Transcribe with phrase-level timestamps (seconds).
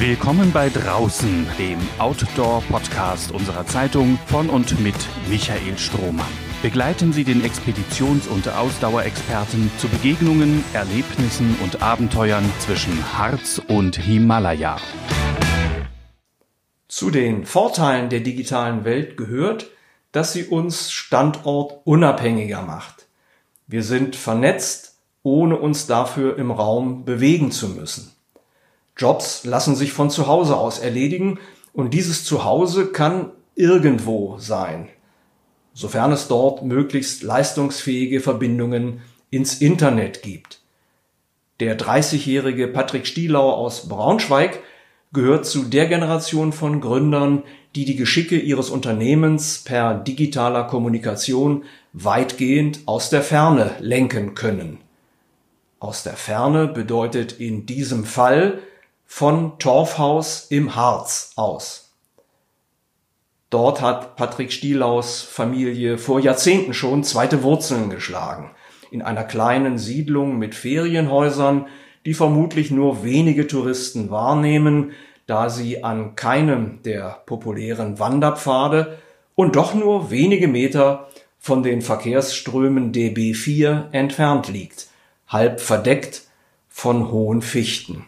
[0.00, 4.94] Willkommen bei Draußen, dem Outdoor-Podcast unserer Zeitung von und mit
[5.28, 6.24] Michael Strohmann.
[6.62, 14.76] Begleiten Sie den Expeditions- und Ausdauerexperten zu Begegnungen, Erlebnissen und Abenteuern zwischen Harz und Himalaya.
[16.86, 19.66] Zu den Vorteilen der digitalen Welt gehört,
[20.12, 23.08] dass sie uns standortunabhängiger macht.
[23.66, 28.12] Wir sind vernetzt, ohne uns dafür im Raum bewegen zu müssen.
[28.98, 31.38] Jobs lassen sich von zu Hause aus erledigen
[31.72, 34.88] und dieses Zuhause kann irgendwo sein,
[35.72, 40.60] sofern es dort möglichst leistungsfähige Verbindungen ins Internet gibt.
[41.60, 44.60] Der 30-jährige Patrick Stielau aus Braunschweig
[45.12, 47.42] gehört zu der Generation von Gründern,
[47.74, 54.78] die die Geschicke ihres Unternehmens per digitaler Kommunikation weitgehend aus der Ferne lenken können.
[55.80, 58.60] Aus der Ferne bedeutet in diesem Fall
[59.10, 61.96] von Torfhaus im Harz aus.
[63.50, 68.50] Dort hat Patrick Stielaus Familie vor Jahrzehnten schon zweite Wurzeln geschlagen.
[68.90, 71.66] In einer kleinen Siedlung mit Ferienhäusern,
[72.04, 74.92] die vermutlich nur wenige Touristen wahrnehmen,
[75.26, 78.98] da sie an keinem der populären Wanderpfade
[79.34, 84.88] und doch nur wenige Meter von den Verkehrsströmen DB4 entfernt liegt,
[85.26, 86.24] halb verdeckt
[86.68, 88.04] von hohen Fichten.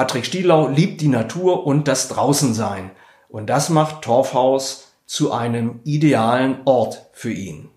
[0.00, 2.92] Patrick Stielau liebt die Natur und das Draußensein.
[3.28, 7.68] Und das macht Torfhaus zu einem idealen Ort für ihn.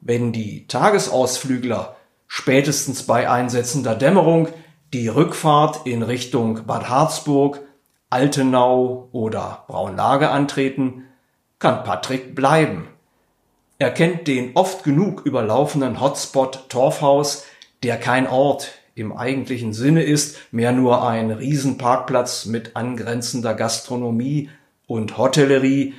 [0.00, 1.96] Wenn die Tagesausflügler
[2.28, 4.50] spätestens bei einsetzender Dämmerung
[4.92, 7.60] die Rückfahrt in Richtung Bad Harzburg,
[8.08, 11.06] Altenau oder Braunlage antreten,
[11.58, 12.86] kann Patrick bleiben.
[13.80, 17.46] Er kennt den oft genug überlaufenen Hotspot Torfhaus,
[17.82, 24.50] der kein Ort im eigentlichen Sinne ist, mehr nur ein Riesenparkplatz mit angrenzender Gastronomie
[24.86, 25.94] und Hotellerie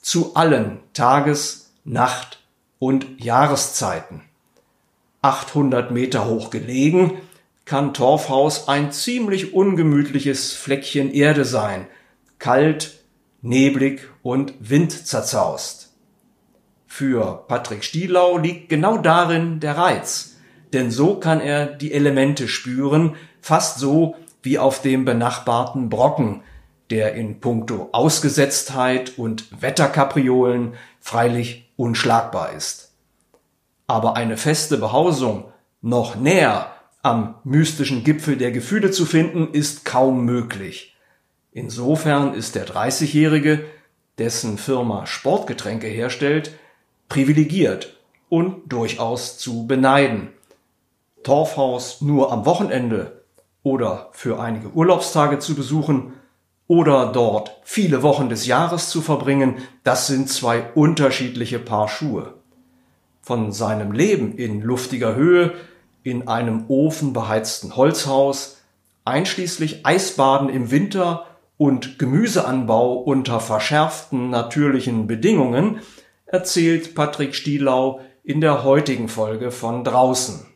[0.00, 2.40] zu allen Tages-, Nacht-
[2.78, 4.22] und Jahreszeiten.
[5.22, 7.12] 800 Meter hoch gelegen,
[7.64, 11.86] kann Torfhaus ein ziemlich ungemütliches Fleckchen Erde sein,
[12.38, 13.00] kalt,
[13.42, 15.92] neblig und windzerzaust.
[16.86, 20.32] Für Patrick Stielau liegt genau darin der Reiz–
[20.76, 26.42] denn so kann er die Elemente spüren, fast so wie auf dem benachbarten Brocken,
[26.90, 32.92] der in puncto Ausgesetztheit und Wetterkapriolen freilich unschlagbar ist.
[33.86, 35.46] Aber eine feste Behausung
[35.80, 36.72] noch näher
[37.02, 40.94] am mystischen Gipfel der Gefühle zu finden, ist kaum möglich.
[41.52, 43.64] Insofern ist der 30-Jährige,
[44.18, 46.52] dessen Firma Sportgetränke herstellt,
[47.08, 47.96] privilegiert
[48.28, 50.35] und durchaus zu beneiden.
[51.22, 53.22] Torfhaus nur am Wochenende
[53.62, 56.12] oder für einige Urlaubstage zu besuchen
[56.68, 62.34] oder dort viele Wochen des Jahres zu verbringen, das sind zwei unterschiedliche Paar Schuhe.
[63.22, 65.54] Von seinem Leben in luftiger Höhe,
[66.02, 68.58] in einem ofenbeheizten Holzhaus,
[69.04, 71.26] einschließlich Eisbaden im Winter
[71.56, 75.80] und Gemüseanbau unter verschärften natürlichen Bedingungen,
[76.26, 80.46] erzählt Patrick Stielau in der heutigen Folge von draußen.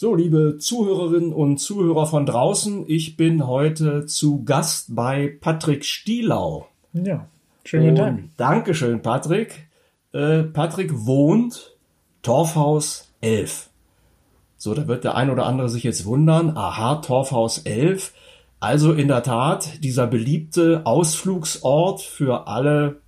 [0.00, 6.68] So, liebe Zuhörerinnen und Zuhörer von draußen, ich bin heute zu Gast bei Patrick Stielau.
[6.92, 7.26] Ja,
[7.64, 8.18] schönen guten Tag.
[8.36, 9.66] Dankeschön, Patrick.
[10.12, 11.76] Äh, Patrick wohnt
[12.22, 13.70] Torfhaus 11.
[14.56, 16.56] So, da wird der ein oder andere sich jetzt wundern.
[16.56, 18.14] Aha, Torfhaus 11.
[18.60, 23.00] Also in der Tat dieser beliebte Ausflugsort für alle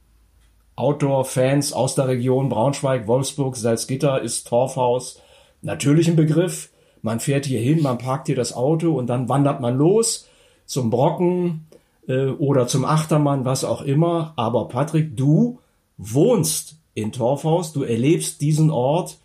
[0.74, 5.22] Outdoor-Fans aus der Region Braunschweig, Wolfsburg, Salzgitter ist Torfhaus
[5.62, 6.69] natürlich ein Begriff.
[7.02, 10.28] Man fährt hier hin, man parkt hier das Auto und dann wandert man los
[10.66, 11.66] zum Brocken
[12.08, 14.32] äh, oder zum Achtermann, was auch immer.
[14.36, 15.58] Aber Patrick, du
[15.98, 19.18] wohnst in Torfhaus, du erlebst diesen Ort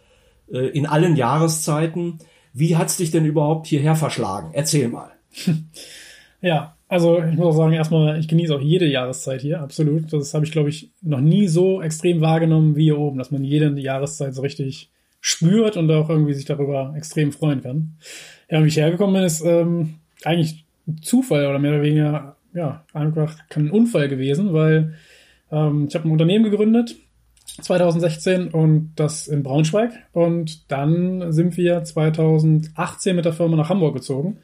[0.51, 2.19] äh, in allen Jahreszeiten.
[2.53, 4.51] Wie hat's dich denn überhaupt hierher verschlagen?
[4.53, 5.11] Erzähl mal.
[6.41, 10.13] Ja, also ich muss auch sagen, erstmal, ich genieße auch jede Jahreszeit hier, absolut.
[10.13, 13.43] Das habe ich, glaube ich, noch nie so extrem wahrgenommen wie hier oben, dass man
[13.43, 14.91] jede Jahreszeit so richtig
[15.25, 17.95] spürt und auch irgendwie sich darüber extrem freuen kann.
[18.47, 20.65] Ja, wie ich hergekommen bin, ist ähm, eigentlich
[21.01, 24.93] Zufall oder mehr oder weniger, ja, einfach ein Unfall gewesen, weil
[25.51, 26.95] ähm, ich habe ein Unternehmen gegründet
[27.59, 33.95] 2016 und das in Braunschweig und dann sind wir 2018 mit der Firma nach Hamburg
[33.95, 34.37] gezogen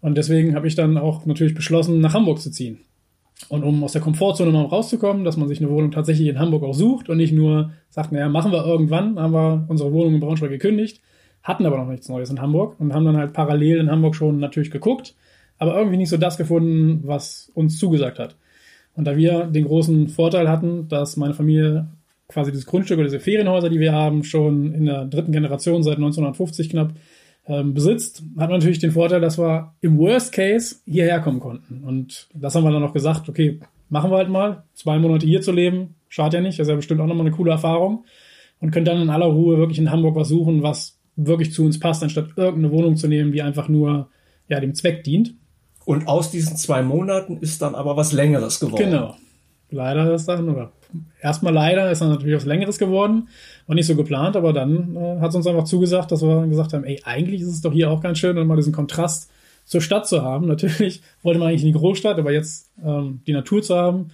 [0.00, 2.80] und deswegen habe ich dann auch natürlich beschlossen, nach Hamburg zu ziehen.
[3.48, 6.62] Und um aus der Komfortzone mal rauszukommen, dass man sich eine Wohnung tatsächlich in Hamburg
[6.62, 10.20] auch sucht und nicht nur sagt, naja, machen wir irgendwann, haben wir unsere Wohnung in
[10.20, 11.00] Braunschweig gekündigt,
[11.42, 14.38] hatten aber noch nichts Neues in Hamburg und haben dann halt parallel in Hamburg schon
[14.38, 15.14] natürlich geguckt,
[15.58, 18.36] aber irgendwie nicht so das gefunden, was uns zugesagt hat.
[18.94, 21.88] Und da wir den großen Vorteil hatten, dass meine Familie
[22.28, 25.96] quasi dieses Grundstück oder diese Ferienhäuser, die wir haben, schon in der dritten Generation seit
[25.96, 26.92] 1950 knapp
[27.46, 31.82] ähm, besitzt, hat man natürlich den Vorteil, dass wir im Worst Case hierher kommen konnten.
[31.84, 35.42] Und das haben wir dann auch gesagt, okay, machen wir halt mal, zwei Monate hier
[35.42, 38.04] zu leben, schadet ja nicht, das ist ja bestimmt auch nochmal eine coole Erfahrung.
[38.60, 41.80] Und können dann in aller Ruhe wirklich in Hamburg was suchen, was wirklich zu uns
[41.80, 44.08] passt, anstatt irgendeine Wohnung zu nehmen, die einfach nur
[44.48, 45.34] ja, dem Zweck dient.
[45.84, 48.84] Und aus diesen zwei Monaten ist dann aber was Längeres geworden.
[48.84, 49.16] Genau.
[49.70, 50.72] Leider ist dann, oder
[51.20, 53.28] erstmal leider ist dann natürlich was Längeres geworden.
[53.66, 56.72] War nicht so geplant, aber dann äh, hat es uns einfach zugesagt, dass wir gesagt
[56.72, 59.30] haben, ey, eigentlich ist es doch hier auch ganz schön, mal diesen Kontrast
[59.64, 60.46] zur Stadt zu haben.
[60.48, 64.10] Natürlich wollte man eigentlich in die Großstadt, aber jetzt ähm, die Natur zu haben.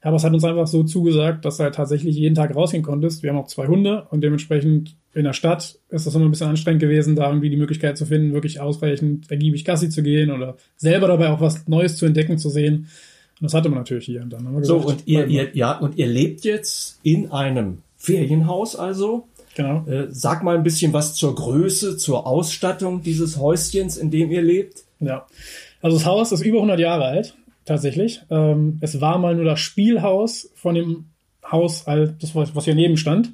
[0.00, 3.22] Aber es hat uns einfach so zugesagt, dass du halt tatsächlich jeden Tag rausgehen konntest.
[3.22, 6.48] Wir haben auch zwei Hunde und dementsprechend in der Stadt ist das immer ein bisschen
[6.48, 10.56] anstrengend gewesen, da irgendwie die Möglichkeit zu finden, wirklich ausreichend ergiebig Gassi zu gehen oder
[10.76, 12.86] selber dabei auch was Neues zu entdecken, zu sehen.
[13.40, 14.22] Und das hatte man natürlich hier.
[14.22, 17.30] Und dann haben wir gesagt, so, und ihr, ihr, ja, und ihr lebt jetzt in
[17.30, 19.28] einem Ferienhaus also.
[19.54, 19.84] Genau.
[19.86, 24.42] Äh, sag mal ein bisschen was zur Größe, zur Ausstattung dieses Häuschens, in dem ihr
[24.42, 24.84] lebt.
[25.00, 25.26] Ja.
[25.80, 28.22] Also das Haus ist über 100 Jahre alt tatsächlich.
[28.30, 31.06] Ähm, es war mal nur das Spielhaus von dem
[31.50, 33.32] Haus, das was hier neben stand,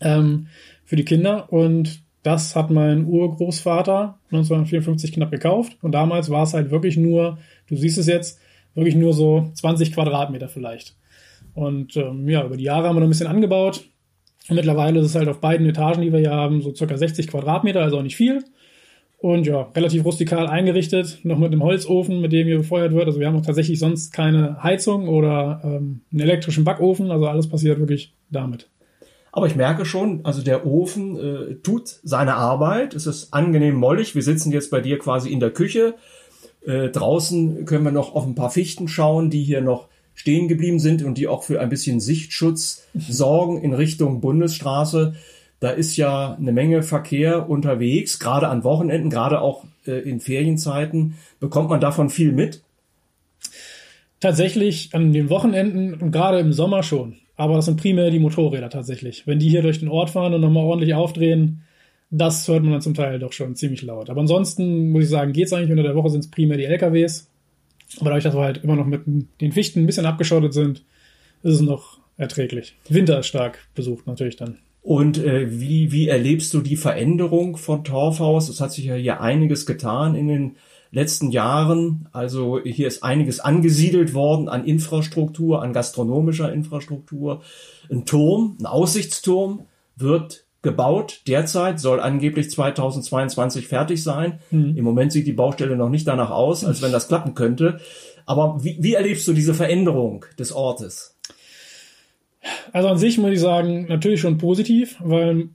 [0.00, 0.48] ähm,
[0.84, 1.52] für die Kinder.
[1.52, 5.76] Und das hat mein Urgroßvater 1954 knapp gekauft.
[5.82, 7.38] Und damals war es halt wirklich nur,
[7.68, 8.40] du siehst es jetzt,
[8.74, 10.96] wirklich nur so 20 Quadratmeter vielleicht.
[11.54, 13.84] Und ähm, ja, über die Jahre haben wir noch ein bisschen angebaut.
[14.48, 17.28] Und mittlerweile ist es halt auf beiden Etagen, die wir hier haben, so circa 60
[17.28, 18.44] Quadratmeter, also auch nicht viel.
[19.18, 23.06] Und ja, relativ rustikal eingerichtet, noch mit einem Holzofen, mit dem hier befeuert wird.
[23.06, 27.10] Also wir haben auch tatsächlich sonst keine Heizung oder ähm, einen elektrischen Backofen.
[27.10, 28.70] Also alles passiert wirklich damit.
[29.32, 32.94] Aber ich merke schon, also der Ofen äh, tut seine Arbeit.
[32.94, 34.14] Es ist angenehm mollig.
[34.14, 35.94] Wir sitzen jetzt bei dir quasi in der Küche.
[36.66, 40.78] Äh, draußen können wir noch auf ein paar Fichten schauen, die hier noch stehen geblieben
[40.78, 45.14] sind und die auch für ein bisschen Sichtschutz sorgen in Richtung Bundesstraße.
[45.60, 51.14] Da ist ja eine Menge Verkehr unterwegs, gerade an Wochenenden, gerade auch äh, in Ferienzeiten.
[51.38, 52.62] Bekommt man davon viel mit?
[54.20, 57.16] Tatsächlich an den Wochenenden und gerade im Sommer schon.
[57.36, 59.26] Aber das sind primär die Motorräder tatsächlich.
[59.26, 61.62] Wenn die hier durch den Ort fahren und nochmal ordentlich aufdrehen,
[62.10, 64.10] das hört man dann zum Teil doch schon ziemlich laut.
[64.10, 65.70] Aber ansonsten muss ich sagen, geht's eigentlich.
[65.70, 67.28] Unter der Woche sind es primär die LKWs.
[68.00, 70.84] Aber dadurch, dass wir halt immer noch mit den Fichten ein bisschen abgeschottet sind,
[71.42, 72.76] ist es noch erträglich.
[72.88, 74.58] Winter ist stark besucht natürlich dann.
[74.82, 78.48] Und äh, wie, wie erlebst du die Veränderung von Torfhaus?
[78.48, 80.56] Es hat sich ja hier einiges getan in den
[80.90, 82.08] letzten Jahren.
[82.12, 87.42] Also hier ist einiges angesiedelt worden an Infrastruktur, an gastronomischer Infrastruktur.
[87.90, 89.66] Ein Turm, ein Aussichtsturm
[89.96, 91.22] wird gebaut.
[91.26, 94.40] Derzeit soll angeblich 2022 fertig sein.
[94.50, 94.76] Mhm.
[94.76, 97.80] Im Moment sieht die Baustelle noch nicht danach aus, als wenn das klappen könnte.
[98.26, 101.18] Aber wie, wie erlebst du diese Veränderung des Ortes?
[102.72, 105.48] Also an sich muss ich sagen, natürlich schon positiv, weil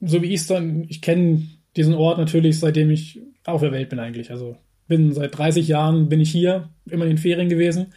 [0.00, 3.88] so wie ich es dann, ich kenne diesen Ort natürlich, seitdem ich auf der Welt
[3.88, 4.30] bin eigentlich.
[4.30, 4.56] Also
[4.88, 7.92] bin seit 30 Jahren bin ich hier, immer in den Ferien gewesen.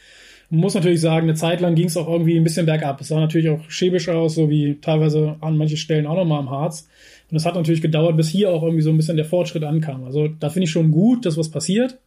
[0.49, 3.01] Man muss natürlich sagen, eine Zeit lang ging es auch irgendwie ein bisschen bergab.
[3.01, 6.51] Es sah natürlich auch schäbisch aus, so wie teilweise an manchen Stellen auch nochmal am
[6.51, 6.87] Harz.
[7.31, 10.03] Und es hat natürlich gedauert, bis hier auch irgendwie so ein bisschen der Fortschritt ankam.
[10.03, 11.99] Also da finde ich schon gut, dass was passiert.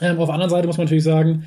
[0.00, 1.46] Ähm, auf der anderen Seite muss man natürlich sagen,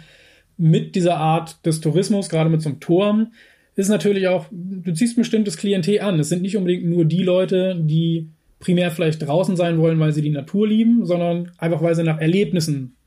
[0.58, 3.32] mit dieser Art des Tourismus, gerade mit so einem Turm,
[3.76, 6.20] ist natürlich auch, du ziehst ein bestimmtes Klientel an.
[6.20, 8.28] Es sind nicht unbedingt nur die Leute, die
[8.60, 12.20] primär vielleicht draußen sein wollen, weil sie die Natur lieben, sondern einfach, weil sie nach
[12.20, 12.98] Erlebnissen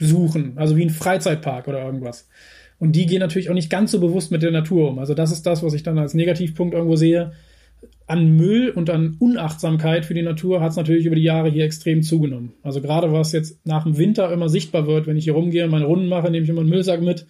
[0.00, 0.54] suchen.
[0.56, 2.28] Also wie ein Freizeitpark oder irgendwas.
[2.78, 4.98] Und die gehen natürlich auch nicht ganz so bewusst mit der Natur um.
[4.98, 7.32] Also das ist das, was ich dann als Negativpunkt irgendwo sehe.
[8.06, 11.64] An Müll und an Unachtsamkeit für die Natur hat es natürlich über die Jahre hier
[11.64, 12.54] extrem zugenommen.
[12.62, 15.70] Also gerade was jetzt nach dem Winter immer sichtbar wird, wenn ich hier rumgehe und
[15.70, 17.26] meine Runden mache, nehme ich immer einen Müllsack mit,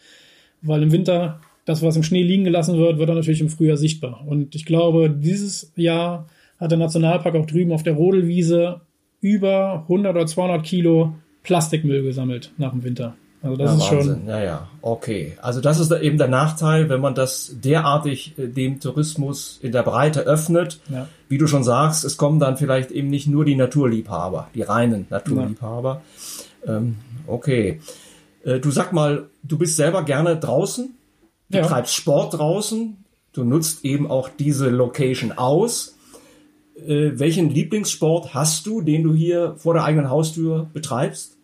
[0.62, 3.76] weil im Winter das, was im Schnee liegen gelassen wird, wird dann natürlich im Frühjahr
[3.76, 4.24] sichtbar.
[4.26, 8.82] Und ich glaube, dieses Jahr hat der Nationalpark auch drüben auf der Rodelwiese
[9.20, 13.14] über 100 oder 200 Kilo Plastikmüll gesammelt nach dem Winter.
[13.42, 14.14] Also das ja, ist Wahnsinn.
[14.16, 14.28] schon.
[14.28, 15.32] Ja, ja, okay.
[15.40, 19.82] Also das ist eben der Nachteil, wenn man das derartig äh, dem Tourismus in der
[19.82, 20.80] Breite öffnet.
[20.90, 21.08] Ja.
[21.28, 25.06] Wie du schon sagst, es kommen dann vielleicht eben nicht nur die Naturliebhaber, die reinen
[25.08, 26.02] Naturliebhaber.
[26.66, 26.76] Ja.
[26.76, 27.80] Ähm, okay.
[28.44, 30.94] Äh, du sag mal, du bist selber gerne draußen?
[31.48, 32.96] Du treibst Sport draußen,
[33.32, 35.96] du nutzt eben auch diese Location aus.
[36.86, 41.36] Äh, welchen Lieblingssport hast du, den du hier vor der eigenen Haustür betreibst?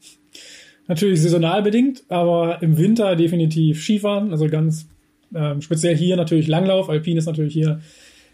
[0.89, 4.87] Natürlich saisonal bedingt, aber im Winter definitiv Skifahren, also ganz
[5.35, 6.89] ähm, speziell hier natürlich Langlauf.
[6.89, 7.81] Alpin ist natürlich hier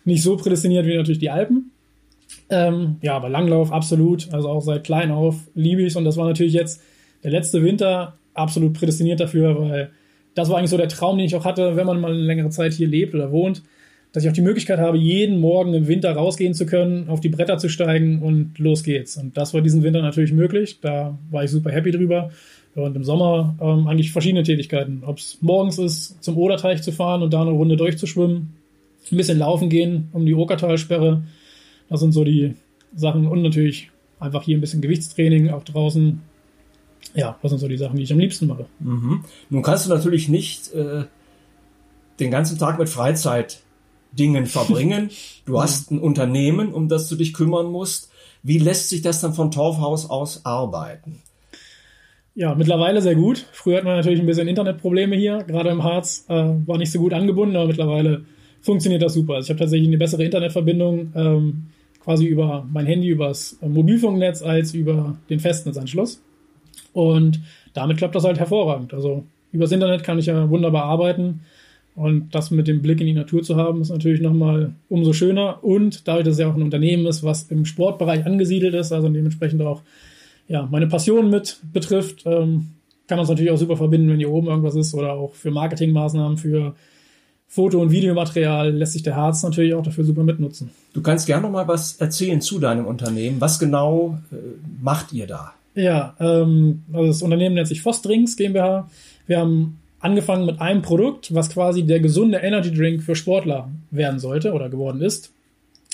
[0.04, 1.70] nicht so prädestiniert wie natürlich die Alpen.
[2.50, 6.26] Ähm, ja, aber Langlauf absolut, also auch seit klein auf liebe ich Und das war
[6.26, 6.82] natürlich jetzt
[7.24, 9.90] der letzte Winter absolut prädestiniert dafür, weil
[10.34, 12.50] das war eigentlich so der Traum, den ich auch hatte, wenn man mal eine längere
[12.50, 13.62] Zeit hier lebt oder wohnt,
[14.12, 17.30] dass ich auch die Möglichkeit habe, jeden Morgen im Winter rausgehen zu können, auf die
[17.30, 19.16] Bretter zu steigen und los geht's.
[19.16, 20.80] Und das war diesen Winter natürlich möglich.
[20.80, 22.30] Da war ich super happy drüber.
[22.74, 25.02] Und im Sommer ähm, eigentlich verschiedene Tätigkeiten.
[25.04, 28.54] Ob es morgens ist, zum Oderteich zu fahren und da eine Runde durchzuschwimmen,
[29.10, 31.22] ein bisschen laufen gehen um die Okertalsperre.
[31.88, 32.54] Das sind so die
[32.94, 33.26] Sachen.
[33.26, 33.90] Und natürlich
[34.20, 36.20] einfach hier ein bisschen Gewichtstraining, auch draußen.
[37.14, 38.66] Ja, das sind so die Sachen, die ich am liebsten mache.
[38.78, 39.24] Mhm.
[39.50, 41.04] Nun kannst du natürlich nicht äh,
[42.20, 42.88] den ganzen Tag mit
[44.12, 45.10] Freizeitdingen verbringen.
[45.44, 48.12] Du hast ein Unternehmen, um das du dich kümmern musst.
[48.44, 51.20] Wie lässt sich das dann von Torfhaus aus arbeiten?
[52.36, 53.44] Ja, mittlerweile sehr gut.
[53.50, 57.00] Früher hat man natürlich ein bisschen Internetprobleme hier, gerade im Harz, äh, war nicht so
[57.00, 58.24] gut angebunden, aber mittlerweile
[58.60, 59.34] funktioniert das super.
[59.34, 61.66] Also ich habe tatsächlich eine bessere Internetverbindung, ähm,
[61.98, 66.22] quasi über mein Handy, übers Mobilfunknetz, als über den Festnetzanschluss.
[66.92, 67.40] Und
[67.74, 68.94] damit klappt das halt hervorragend.
[68.94, 71.40] Also übers Internet kann ich ja wunderbar arbeiten.
[71.94, 75.62] Und das mit dem Blick in die Natur zu haben, ist natürlich nochmal umso schöner.
[75.62, 79.08] Und dadurch, dass es ja auch ein Unternehmen ist, was im Sportbereich angesiedelt ist, also
[79.08, 79.82] dementsprechend auch
[80.48, 82.68] ja, meine Passion mit betrifft, ähm,
[83.06, 85.50] kann man es natürlich auch super verbinden, wenn hier oben irgendwas ist oder auch für
[85.50, 86.74] Marketingmaßnahmen, für
[87.46, 90.70] Foto- und Videomaterial lässt sich der Harz natürlich auch dafür super mitnutzen.
[90.94, 93.42] Du kannst gerne noch mal was erzählen zu deinem Unternehmen.
[93.42, 94.36] Was genau äh,
[94.80, 95.52] macht ihr da?
[95.74, 98.88] Ja, ähm, also das Unternehmen nennt sich Fostdrinks GmbH.
[99.26, 104.18] Wir haben angefangen mit einem Produkt, was quasi der gesunde Energy Drink für Sportler werden
[104.18, 105.32] sollte oder geworden ist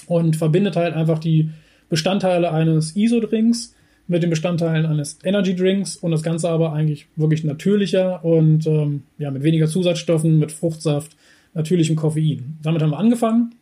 [0.06, 1.50] und verbindet halt einfach die
[1.88, 3.74] Bestandteile eines ISO-Drinks
[4.08, 9.02] mit den Bestandteilen eines Energy Drinks und das Ganze aber eigentlich wirklich natürlicher und ähm,
[9.18, 11.14] ja, mit weniger Zusatzstoffen, mit Fruchtsaft,
[11.52, 12.56] natürlichem Koffein.
[12.62, 13.54] Damit haben wir angefangen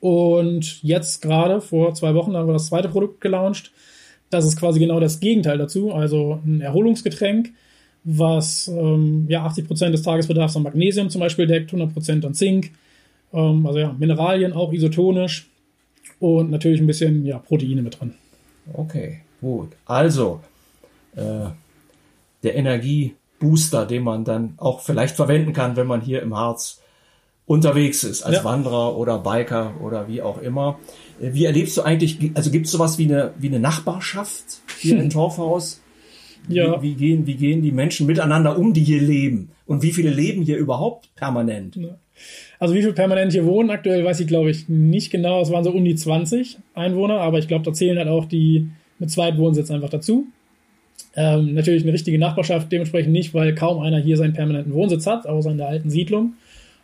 [0.00, 3.70] und jetzt gerade vor zwei Wochen haben wir das zweite Produkt gelauncht.
[4.30, 7.50] Das ist quasi genau das Gegenteil dazu, also ein Erholungsgetränk,
[8.04, 12.72] was ähm, ja 80% des Tagesbedarfs an Magnesium zum Beispiel deckt, 100% an Zink,
[13.32, 15.48] ähm, also ja, Mineralien auch isotonisch
[16.20, 18.14] und natürlich ein bisschen ja, Proteine mit drin.
[18.72, 19.20] Okay.
[19.40, 20.40] Gut, also
[21.14, 21.50] äh,
[22.42, 26.80] der Energiebooster, den man dann auch vielleicht verwenden kann, wenn man hier im Harz
[27.46, 28.44] unterwegs ist, als ja.
[28.44, 30.78] Wanderer oder Biker oder wie auch immer.
[31.20, 34.96] Äh, wie erlebst du eigentlich, also gibt es sowas wie eine, wie eine Nachbarschaft hier
[34.96, 35.00] hm.
[35.04, 35.80] im Torfhaus?
[36.48, 36.80] Ja.
[36.82, 39.50] Wie, wie, gehen, wie gehen die Menschen miteinander um, die hier leben?
[39.66, 41.76] Und wie viele leben hier überhaupt permanent?
[41.76, 41.98] Ja.
[42.58, 45.40] Also wie viele permanent hier wohnen aktuell, weiß ich glaube ich nicht genau.
[45.40, 48.68] Es waren so um die 20 Einwohner, aber ich glaube, da zählen halt auch die
[48.98, 50.26] mit Zweitwohnsitz einfach dazu.
[51.14, 55.26] Ähm, natürlich eine richtige Nachbarschaft dementsprechend nicht, weil kaum einer hier seinen permanenten Wohnsitz hat,
[55.26, 56.34] außer in der alten Siedlung.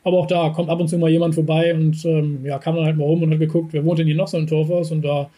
[0.05, 2.85] Aber auch da kommt ab und zu mal jemand vorbei und ähm, ja, kam dann
[2.85, 5.03] halt mal rum und hat geguckt, wer wohnt denn hier noch so im Torfhaus und
[5.03, 5.31] da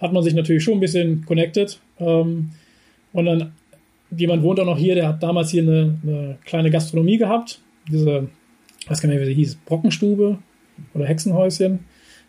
[0.00, 1.78] hat man sich natürlich schon ein bisschen connected.
[2.00, 2.50] Ähm,
[3.16, 3.52] und dann,
[4.16, 7.60] jemand wohnt auch noch hier, der hat damals hier eine, eine kleine Gastronomie gehabt.
[7.90, 8.28] Diese,
[8.78, 10.38] ich weiß gar nicht, wie sie hieß, Brockenstube
[10.94, 11.80] oder Hexenhäuschen.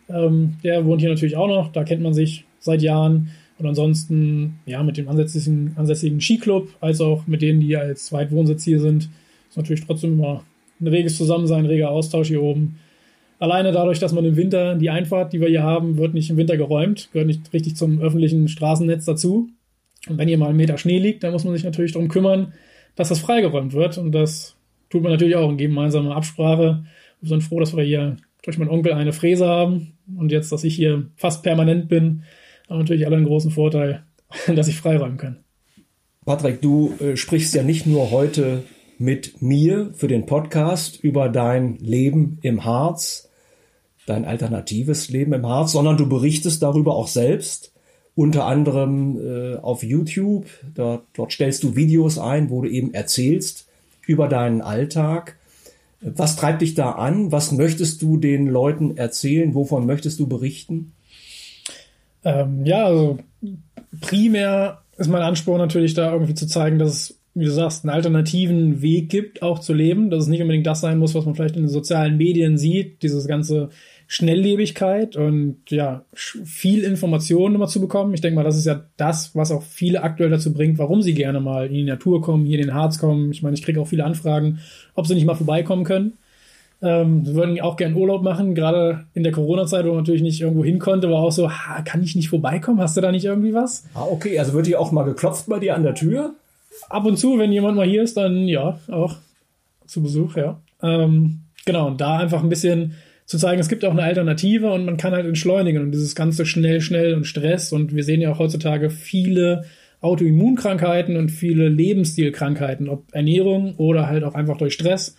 [0.08, 3.30] Ähm, der wohnt hier natürlich auch noch, da kennt man sich seit Jahren.
[3.58, 8.64] Und ansonsten, ja, mit dem ansässigen, ansässigen Skiclub, als auch mit denen, die als Zweitwohnsitz
[8.64, 9.10] hier sind,
[9.50, 10.44] ist natürlich trotzdem immer
[10.80, 12.78] ein reges Zusammensein, ein reger Austausch hier oben.
[13.40, 16.38] Alleine dadurch, dass man im Winter die Einfahrt, die wir hier haben, wird nicht im
[16.38, 19.50] Winter geräumt, gehört nicht richtig zum öffentlichen Straßennetz dazu.
[20.06, 22.52] Und wenn hier mal ein Meter Schnee liegt, dann muss man sich natürlich darum kümmern,
[22.94, 23.98] dass das freigeräumt wird.
[23.98, 24.56] Und das
[24.90, 26.84] tut man natürlich auch in gemeinsamer Absprache.
[27.20, 30.64] Wir sind froh, dass wir hier durch meinen Onkel eine Fräse haben und jetzt, dass
[30.64, 32.22] ich hier fast permanent bin,
[32.68, 34.04] haben natürlich alle einen großen Vorteil,
[34.54, 35.38] dass ich freiräumen kann.
[36.24, 38.62] Patrick, du äh, sprichst ja nicht nur heute
[38.98, 43.30] mit mir für den Podcast über dein Leben im Harz,
[44.06, 47.72] dein alternatives Leben im Harz, sondern du berichtest darüber auch selbst,
[48.18, 50.46] unter anderem äh, auf YouTube.
[50.74, 53.68] Dort, dort stellst du Videos ein, wo du eben erzählst
[54.08, 55.36] über deinen Alltag.
[56.00, 57.30] Was treibt dich da an?
[57.30, 59.54] Was möchtest du den Leuten erzählen?
[59.54, 60.94] Wovon möchtest du berichten?
[62.24, 63.18] Ähm, ja, also
[64.00, 67.94] primär ist mein Anspruch natürlich da irgendwie zu zeigen, dass es, wie du sagst, einen
[67.94, 71.36] alternativen Weg gibt, auch zu leben, dass es nicht unbedingt das sein muss, was man
[71.36, 73.70] vielleicht in den sozialen Medien sieht, dieses ganze
[74.10, 78.14] Schnelllebigkeit und ja, viel Informationen immer zu bekommen.
[78.14, 81.12] Ich denke mal, das ist ja das, was auch viele aktuell dazu bringt, warum sie
[81.12, 83.30] gerne mal in die Natur kommen, hier in den Harz kommen.
[83.32, 84.60] Ich meine, ich kriege auch viele Anfragen,
[84.94, 86.14] ob sie nicht mal vorbeikommen können.
[86.80, 90.40] Ähm, wir würden auch gern Urlaub machen, gerade in der Corona-Zeit, wo man natürlich nicht
[90.40, 92.80] irgendwo hin konnte, war auch so, ha, kann ich nicht vorbeikommen?
[92.80, 93.84] Hast du da nicht irgendwie was?
[93.92, 96.34] Ah, okay, also wird hier auch mal geklopft bei dir an der Tür?
[96.88, 99.16] Ab und zu, wenn jemand mal hier ist, dann ja, auch
[99.86, 100.62] zu Besuch, ja.
[100.82, 102.94] Ähm, genau, und da einfach ein bisschen
[103.28, 106.46] zu zeigen, es gibt auch eine Alternative und man kann halt entschleunigen und dieses ganze
[106.46, 109.66] schnell, schnell und Stress und wir sehen ja auch heutzutage viele
[110.00, 115.14] Autoimmunkrankheiten und viele Lebensstilkrankheiten, ob Ernährung oder halt auch einfach durch Stress,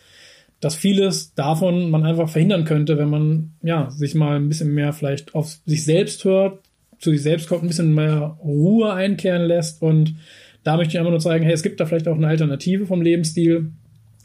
[0.60, 4.92] dass vieles davon man einfach verhindern könnte, wenn man ja sich mal ein bisschen mehr
[4.92, 6.64] vielleicht auf sich selbst hört,
[6.98, 10.16] zu sich selbst kommt, ein bisschen mehr Ruhe einkehren lässt und
[10.64, 13.04] da möchte ich einfach nur zeigen, hey, es gibt da vielleicht auch eine Alternative vom
[13.04, 13.72] Lebensstil.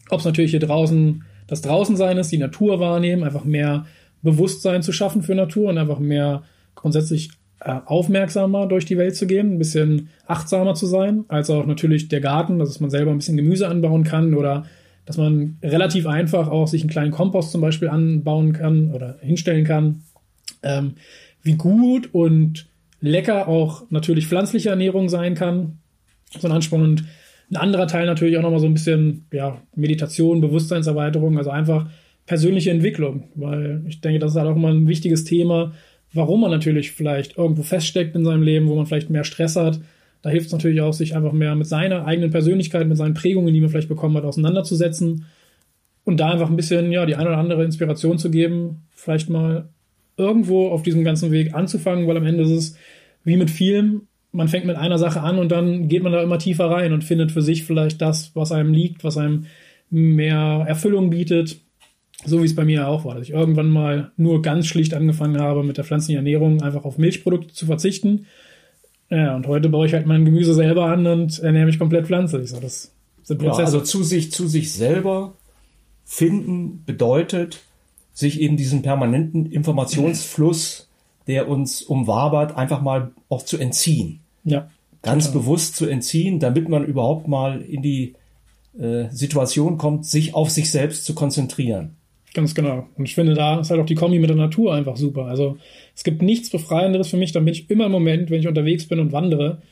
[0.09, 3.87] Ob es natürlich hier draußen das Draußensein ist, die Natur wahrnehmen, einfach mehr
[4.23, 6.43] Bewusstsein zu schaffen für Natur und einfach mehr
[6.75, 11.67] grundsätzlich äh, aufmerksamer durch die Welt zu gehen, ein bisschen achtsamer zu sein, als auch
[11.67, 14.65] natürlich der Garten, dass man selber ein bisschen Gemüse anbauen kann oder
[15.07, 19.65] dass man relativ einfach auch sich einen kleinen Kompost zum Beispiel anbauen kann oder hinstellen
[19.65, 20.03] kann.
[20.63, 20.95] Ähm,
[21.43, 22.67] wie gut und
[23.01, 25.79] lecker auch natürlich pflanzliche Ernährung sein kann.
[26.39, 27.05] So ein Ansporn und
[27.51, 31.89] ein anderer Teil natürlich auch nochmal so ein bisschen ja, Meditation, Bewusstseinserweiterung, also einfach
[32.27, 35.73] persönliche Entwicklung, weil ich denke, das ist halt auch immer ein wichtiges Thema,
[36.13, 39.81] warum man natürlich vielleicht irgendwo feststeckt in seinem Leben, wo man vielleicht mehr Stress hat.
[40.23, 43.53] Da hilft es natürlich auch, sich einfach mehr mit seiner eigenen Persönlichkeit, mit seinen Prägungen,
[43.53, 45.27] die man vielleicht bekommen hat, auseinanderzusetzen
[46.05, 49.69] und da einfach ein bisschen, ja, die eine oder andere Inspiration zu geben, vielleicht mal
[50.17, 52.77] irgendwo auf diesem ganzen Weg anzufangen, weil am Ende ist es
[53.25, 54.03] wie mit vielem,
[54.35, 57.05] man fängt mit einer Sache an und dann geht man da immer tiefer rein und
[57.05, 59.47] findet für sich vielleicht das, was einem liegt, was einem
[59.91, 61.61] mehr Erfüllung bietet,
[62.25, 65.41] so wie es bei mir auch war, dass ich irgendwann mal nur ganz schlicht angefangen
[65.41, 68.27] habe, mit der pflanzlichen Ernährung einfach auf Milchprodukte zu verzichten.
[69.09, 72.51] Ja, und heute baue ich halt mein Gemüse selber an und ernähre mich komplett pflanzlich.
[72.51, 73.61] So, das sind Prozesse.
[73.61, 75.35] Ja, also zu sich, zu sich selber
[76.05, 77.63] finden bedeutet,
[78.13, 80.89] sich eben diesen permanenten Informationsfluss,
[81.27, 84.24] der uns umwabert, einfach mal auch zu entziehen.
[84.45, 84.71] Ja.
[85.03, 85.41] Ganz total.
[85.41, 88.15] bewusst zu entziehen, damit man überhaupt mal in die
[88.79, 91.97] äh, Situation kommt, sich auf sich selbst zu konzentrieren.
[92.33, 92.89] Ganz genau.
[92.97, 95.27] Und ich finde, da ist halt auch die Kombi mit der Natur einfach super.
[95.27, 95.57] Also
[95.95, 97.31] es gibt nichts Befreienderes für mich.
[97.31, 99.63] Dann bin ich immer im Moment, wenn ich unterwegs bin und wandere,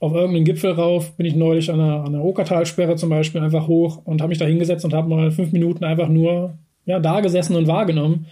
[0.00, 3.66] auf irgendeinen Gipfel rauf, bin ich neulich an einer, an einer Okertalsperre zum Beispiel einfach
[3.66, 7.20] hoch und habe mich da hingesetzt und habe mal fünf Minuten einfach nur ja, da
[7.20, 8.26] gesessen und wahrgenommen.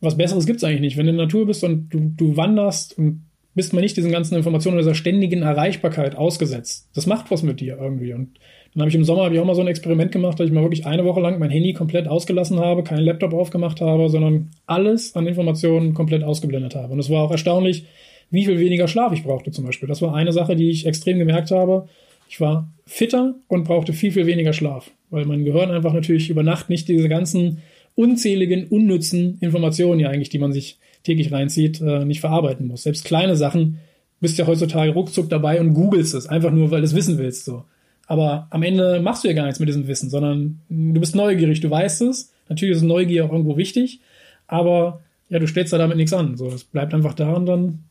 [0.00, 0.96] Was Besseres gibt es eigentlich nicht.
[0.96, 4.12] Wenn du in der Natur bist und du, du wanderst und bist man nicht diesen
[4.12, 6.88] ganzen Informationen, dieser ständigen Erreichbarkeit ausgesetzt.
[6.94, 8.12] Das macht was mit dir irgendwie.
[8.12, 8.38] Und
[8.72, 10.52] dann habe ich im Sommer hab ich auch mal so ein Experiment gemacht, dass ich
[10.52, 14.50] mal wirklich eine Woche lang mein Handy komplett ausgelassen habe, keinen Laptop aufgemacht habe, sondern
[14.66, 16.92] alles an Informationen komplett ausgeblendet habe.
[16.92, 17.86] Und es war auch erstaunlich,
[18.30, 19.88] wie viel weniger Schlaf ich brauchte zum Beispiel.
[19.88, 21.88] Das war eine Sache, die ich extrem gemerkt habe.
[22.28, 26.44] Ich war fitter und brauchte viel, viel weniger Schlaf, weil mein Gehirn einfach natürlich über
[26.44, 27.58] Nacht nicht diese ganzen
[27.96, 32.82] unzähligen, unnützen Informationen ja eigentlich, die man sich täglich reinzieht, äh, nicht verarbeiten muss.
[32.82, 33.78] Selbst kleine Sachen
[34.20, 37.44] bist ja heutzutage ruckzuck dabei und googelst es, einfach nur, weil du es wissen willst.
[37.44, 37.64] So.
[38.06, 41.60] Aber am Ende machst du ja gar nichts mit diesem Wissen, sondern du bist neugierig,
[41.60, 42.32] du weißt es.
[42.48, 44.00] Natürlich ist Neugier auch irgendwo wichtig,
[44.46, 46.36] aber ja, du stellst da damit nichts an.
[46.36, 47.84] So, es bleibt einfach da und dann.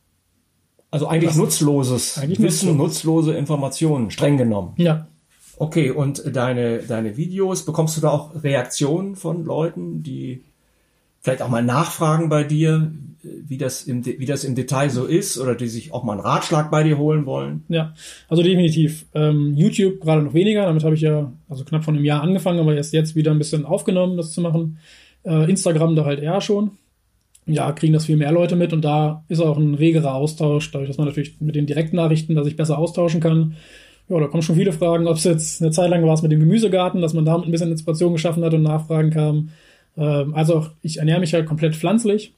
[0.92, 3.06] Also eigentlich nutzloses eigentlich Wissen, nutzlos.
[3.06, 4.74] nutzlose Informationen, streng genommen.
[4.78, 5.08] Ja.
[5.58, 10.44] Okay, und deine, deine Videos, bekommst du da auch Reaktionen von Leuten, die
[11.30, 15.38] vielleicht auch mal nachfragen bei dir, wie das im, wie das im Detail so ist
[15.38, 17.64] oder die sich auch mal einen Ratschlag bei dir holen wollen?
[17.68, 17.94] Ja,
[18.28, 19.06] also definitiv.
[19.14, 22.60] Ähm, YouTube gerade noch weniger, damit habe ich ja also knapp von einem Jahr angefangen,
[22.60, 24.80] aber erst jetzt wieder ein bisschen aufgenommen, das zu machen.
[25.24, 26.72] Äh, Instagram da halt eher schon.
[27.46, 30.90] Ja, kriegen das viel mehr Leute mit und da ist auch ein regerer Austausch, dadurch,
[30.90, 33.56] dass man natürlich mit den Direktnachrichten, dass ich besser austauschen kann.
[34.08, 36.32] Ja, da kommen schon viele Fragen, ob es jetzt eine Zeit lang war es mit
[36.32, 39.50] dem Gemüsegarten, dass man damit ein bisschen Inspiration geschaffen hat und Nachfragen kam.
[40.00, 42.34] Ähm, also ich ernähre mich halt komplett pflanzlich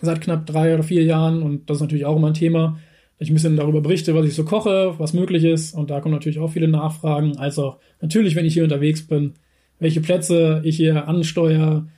[0.00, 2.78] seit knapp drei oder vier Jahren und das ist natürlich auch immer ein Thema,
[3.18, 6.00] dass ich ein bisschen darüber berichte, was ich so koche, was möglich ist und da
[6.00, 7.38] kommen natürlich auch viele Nachfragen.
[7.38, 9.34] Also natürlich, wenn ich hier unterwegs bin,
[9.78, 11.88] welche Plätze ich hier ansteuere,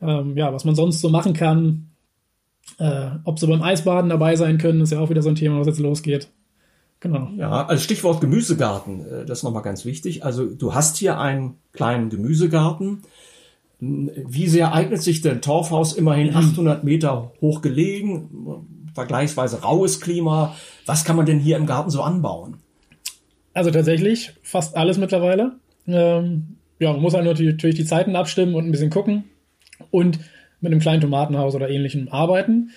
[0.00, 1.90] ähm, ja, was man sonst so machen kann,
[2.78, 5.58] äh, ob sie beim Eisbaden dabei sein können, ist ja auch wieder so ein Thema,
[5.60, 6.28] was jetzt losgeht.
[7.00, 7.28] Genau.
[7.36, 10.24] Ja, als Stichwort Gemüsegarten, äh, das ist nochmal ganz wichtig.
[10.24, 13.02] Also du hast hier einen kleinen Gemüsegarten.
[14.26, 16.88] Wie sehr eignet sich denn Torfhaus immerhin 800 mhm.
[16.88, 20.54] Meter hoch gelegen, vergleichsweise raues Klima?
[20.86, 22.58] Was kann man denn hier im Garten so anbauen?
[23.52, 25.52] Also tatsächlich fast alles mittlerweile.
[25.86, 29.24] Ähm, ja, man muss halt natürlich die Zeiten abstimmen und ein bisschen gucken
[29.90, 30.18] und
[30.60, 32.70] mit einem kleinen Tomatenhaus oder ähnlichem arbeiten.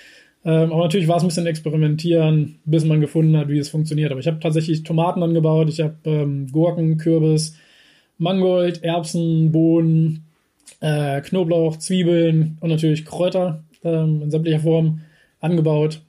[0.46, 4.12] Ähm, aber natürlich war es ein bisschen experimentieren, bis man gefunden hat, wie es funktioniert.
[4.12, 7.58] Aber ich habe tatsächlich Tomaten angebaut, ich habe ähm, Gurken, Kürbis,
[8.18, 10.27] Mangold, Erbsen, Bohnen,
[10.80, 15.02] äh, Knoblauch, Zwiebeln und natürlich Kräuter ähm, in sämtlicher Form
[15.40, 16.02] angebaut.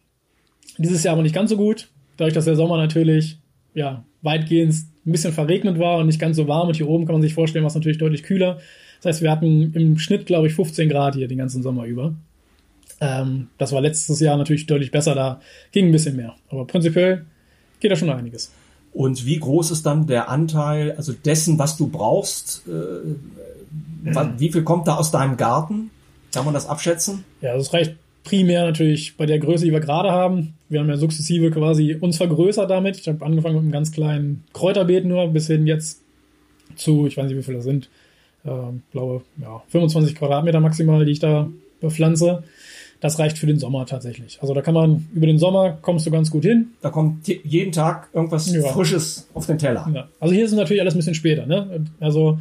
[0.76, 3.38] Dieses Jahr aber nicht ganz so gut, dadurch, dass der Sommer natürlich
[3.74, 4.74] ja, weitgehend
[5.06, 6.68] ein bisschen verregnet war und nicht ganz so warm.
[6.68, 8.58] Und hier oben kann man sich vorstellen, war es natürlich deutlich kühler.
[9.00, 12.14] Das heißt, wir hatten im Schnitt, glaube ich, 15 Grad hier den ganzen Sommer über.
[13.00, 15.40] Ähm, das war letztes Jahr natürlich deutlich besser, da
[15.70, 16.34] ging ein bisschen mehr.
[16.48, 17.24] Aber prinzipiell
[17.80, 18.52] geht da schon einiges.
[18.92, 22.64] Und wie groß ist dann der Anteil, also dessen, was du brauchst?
[22.66, 22.70] Äh,
[24.02, 25.90] wie viel kommt da aus deinem Garten?
[26.32, 27.24] Kann man das abschätzen?
[27.40, 30.54] Ja, das reicht primär natürlich bei der Größe, die wir gerade haben.
[30.68, 32.98] Wir haben ja sukzessive quasi uns vergrößert damit.
[32.98, 36.02] Ich habe angefangen mit einem ganz kleinen Kräuterbeet nur, bis hin jetzt
[36.76, 37.88] zu, ich weiß nicht, wie viele das sind,
[38.44, 38.50] äh,
[38.92, 41.48] glaube, ja, 25 Quadratmeter maximal, die ich da
[41.80, 42.44] bepflanze.
[43.00, 44.38] Das reicht für den Sommer tatsächlich.
[44.42, 46.72] Also da kann man, über den Sommer kommst du ganz gut hin.
[46.80, 48.62] Da kommt jeden Tag irgendwas ja.
[48.62, 49.88] Frisches auf den Teller.
[49.94, 50.08] Ja.
[50.18, 51.46] Also hier ist es natürlich alles ein bisschen später.
[51.46, 51.86] Ne?
[52.00, 52.38] Also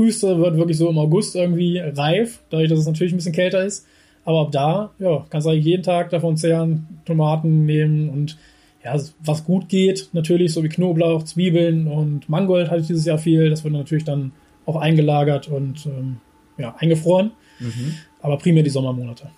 [0.00, 3.34] das Frühste wird wirklich so im August irgendwie reif, dadurch, dass es natürlich ein bisschen
[3.34, 3.86] kälter ist.
[4.24, 8.38] Aber ab da, ja, kannst du eigentlich jeden Tag davon zehren, Tomaten nehmen und
[8.84, 13.18] ja, was gut geht, natürlich, so wie Knoblauch, Zwiebeln und Mangold hatte ich dieses Jahr
[13.18, 13.50] viel.
[13.50, 14.32] Das wird natürlich dann
[14.64, 16.16] auch eingelagert und ähm,
[16.56, 17.32] ja, eingefroren.
[17.58, 17.94] Mhm.
[18.22, 19.28] Aber primär die Sommermonate.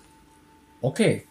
[0.81, 1.23] Okay.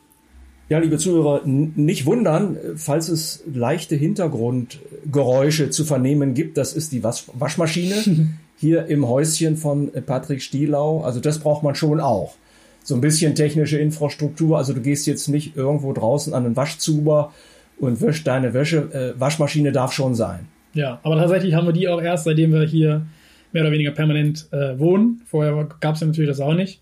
[0.68, 6.56] Ja, liebe Zuhörer, nicht wundern, falls es leichte Hintergrundgeräusche zu vernehmen gibt.
[6.56, 7.94] Das ist die Wasch Waschmaschine
[8.62, 11.02] hier im Häuschen von Patrick Stielau.
[11.02, 12.36] Also das braucht man schon auch.
[12.84, 14.56] So ein bisschen technische Infrastruktur.
[14.56, 17.32] Also du gehst jetzt nicht irgendwo draußen an den Waschzuber
[17.80, 19.14] und wäschst deine Wäsche.
[19.16, 20.46] Äh, Waschmaschine darf schon sein.
[20.74, 23.04] Ja, aber tatsächlich haben wir die auch erst, seitdem wir hier
[23.50, 25.22] mehr oder weniger permanent äh, wohnen.
[25.26, 26.80] Vorher gab es ja natürlich das auch nicht.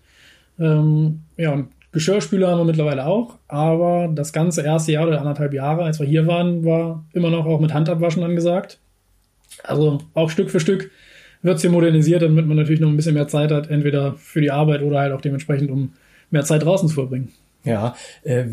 [0.59, 5.51] Ähm, ja, und Geschirrspüler haben wir mittlerweile auch, aber das ganze erste Jahr oder anderthalb
[5.51, 8.79] Jahre, als wir hier waren, war immer noch auch mit Handabwaschen angesagt.
[9.63, 10.91] Also auch Stück für Stück
[11.41, 14.41] wird es hier modernisiert, damit man natürlich noch ein bisschen mehr Zeit hat, entweder für
[14.41, 15.93] die Arbeit oder halt auch dementsprechend, um
[16.29, 17.31] mehr Zeit draußen zu verbringen.
[17.63, 18.45] Ja, äh,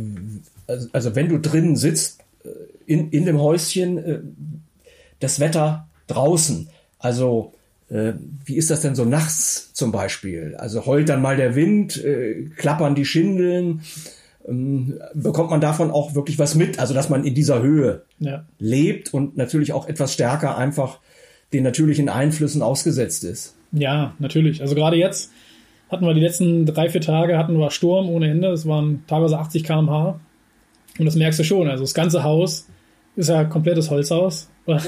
[0.67, 2.49] also, also wenn du drinnen sitzt, äh,
[2.87, 4.19] in, in dem Häuschen, äh,
[5.21, 7.53] das Wetter draußen, also
[7.91, 8.13] äh,
[8.45, 10.55] wie ist das denn so nachts zum Beispiel?
[10.59, 13.83] Also heult dann mal der Wind, äh, klappern die Schindeln,
[14.47, 16.79] ähm, bekommt man davon auch wirklich was mit?
[16.79, 18.45] Also dass man in dieser Höhe ja.
[18.59, 20.99] lebt und natürlich auch etwas stärker einfach
[21.53, 23.57] den natürlichen Einflüssen ausgesetzt ist.
[23.73, 24.61] Ja, natürlich.
[24.61, 25.31] Also gerade jetzt
[25.91, 28.49] hatten wir die letzten drei, vier Tage hatten wir Sturm ohne Ende.
[28.49, 30.21] Es waren teilweise 80 km/h.
[30.99, 31.69] Und das merkst du schon.
[31.69, 32.69] Also das ganze Haus
[33.17, 34.51] ist ja komplettes Holzhaus.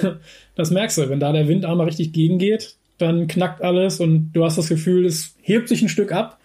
[0.56, 4.44] Das merkst du, wenn da der Wind einmal richtig gegengeht, dann knackt alles und du
[4.44, 6.38] hast das Gefühl, es hebt sich ein Stück ab.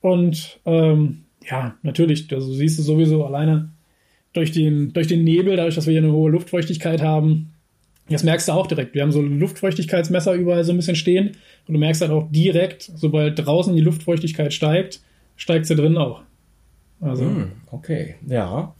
[0.00, 3.70] Und ähm, ja, natürlich, also siehst du sowieso alleine
[4.32, 7.51] durch den, durch den Nebel, dadurch, dass wir hier eine hohe Luftfeuchtigkeit haben,
[8.08, 8.94] das merkst du auch direkt.
[8.94, 11.36] Wir haben so Luftfeuchtigkeitsmesser überall so ein bisschen stehen
[11.66, 15.00] und du merkst halt auch direkt, sobald draußen die Luftfeuchtigkeit steigt,
[15.36, 16.22] steigt sie drin auch.
[17.00, 17.24] Also.
[17.24, 18.74] Hm, okay, ja.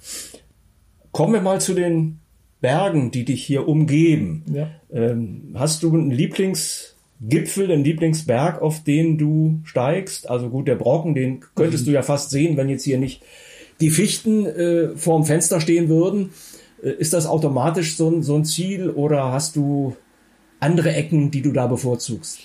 [1.11, 2.21] Kommen wir mal zu den
[2.61, 4.45] Bergen, die dich hier umgeben.
[4.53, 4.71] Ja.
[4.93, 10.31] Ähm, hast du einen Lieblingsgipfel, einen Lieblingsberg, auf den du steigst?
[10.31, 11.91] Also gut, der Brocken, den könntest mhm.
[11.91, 13.23] du ja fast sehen, wenn jetzt hier nicht
[13.81, 16.31] die Fichten äh, vorm Fenster stehen würden.
[16.83, 19.97] Äh, ist das automatisch so ein, so ein Ziel oder hast du
[20.61, 22.41] andere Ecken, die du da bevorzugst?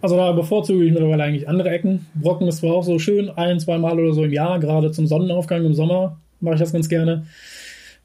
[0.00, 2.06] Also da bevorzuge ich mittlerweile eigentlich andere Ecken.
[2.14, 5.06] Brocken ist zwar auch so schön, ein, zwei Mal oder so im Jahr, gerade zum
[5.06, 7.26] Sonnenaufgang im Sommer mache ich das ganz gerne.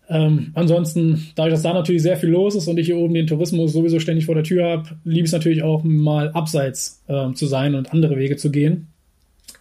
[0.10, 3.28] Ähm, ansonsten, dadurch, dass da natürlich sehr viel los ist und ich hier oben den
[3.28, 7.36] Tourismus sowieso ständig vor der Tür habe, liebe ich es natürlich auch mal abseits ähm,
[7.36, 8.88] zu sein und andere Wege zu gehen.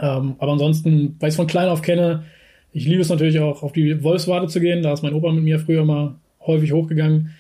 [0.01, 2.25] Ähm, aber ansonsten, weil ich es von klein auf kenne,
[2.73, 4.83] ich liebe es natürlich auch auf die Wolfswade zu gehen.
[4.83, 6.15] Da ist mein Opa mit mir früher mal
[6.47, 7.31] häufig hochgegangen.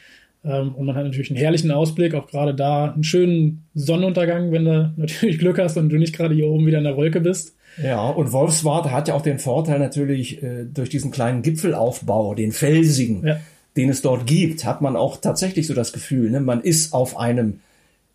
[0.44, 4.64] Ähm, und man hat natürlich einen herrlichen Ausblick, auch gerade da einen schönen Sonnenuntergang, wenn
[4.64, 7.56] du natürlich Glück hast und du nicht gerade hier oben wieder in der Wolke bist.
[7.82, 12.50] Ja, und Wolfswart hat ja auch den Vorteil natürlich äh, durch diesen kleinen Gipfelaufbau, den
[12.52, 13.40] felsigen, ja.
[13.76, 17.16] den es dort gibt, hat man auch tatsächlich so das Gefühl, ne, man ist auf
[17.16, 17.60] einem